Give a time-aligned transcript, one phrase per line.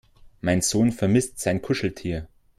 [0.39, 2.27] Mein Sohn vermisst sein Kuscheltier.